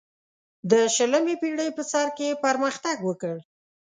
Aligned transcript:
د 0.71 0.73
شلمې 0.95 1.35
پیړۍ 1.41 1.69
په 1.77 1.83
سر 1.91 2.07
کې 2.17 2.39
پرمختګ 2.45 2.97
وکړ. 3.07 3.35